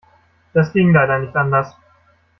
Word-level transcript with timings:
Das 0.53 0.73
ging 0.73 0.91
leider 0.95 1.19
nicht 1.19 1.35
anders. 1.35 1.77